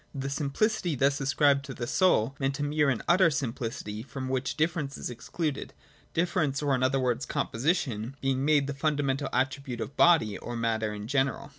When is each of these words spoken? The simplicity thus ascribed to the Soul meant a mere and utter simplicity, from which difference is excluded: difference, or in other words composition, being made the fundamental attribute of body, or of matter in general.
The 0.15 0.31
simplicity 0.31 0.95
thus 0.95 1.21
ascribed 1.21 1.63
to 1.65 1.75
the 1.75 1.85
Soul 1.85 2.35
meant 2.39 2.57
a 2.59 2.63
mere 2.63 2.89
and 2.89 3.03
utter 3.07 3.29
simplicity, 3.29 4.01
from 4.01 4.29
which 4.29 4.57
difference 4.57 4.97
is 4.97 5.11
excluded: 5.11 5.75
difference, 6.15 6.59
or 6.63 6.73
in 6.73 6.81
other 6.81 6.99
words 6.99 7.23
composition, 7.23 8.15
being 8.19 8.43
made 8.43 8.65
the 8.65 8.73
fundamental 8.73 9.29
attribute 9.31 9.79
of 9.79 9.95
body, 9.95 10.39
or 10.39 10.53
of 10.53 10.59
matter 10.59 10.91
in 10.91 11.07
general. 11.07 11.49